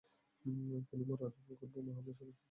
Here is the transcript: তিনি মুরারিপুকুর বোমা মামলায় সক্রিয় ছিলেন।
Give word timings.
তিনি 0.45 1.03
মুরারিপুকুর 1.09 1.69
বোমা 1.71 1.85
মামলায় 1.87 2.03
সক্রিয় 2.03 2.15
ছিলেন। 2.19 2.35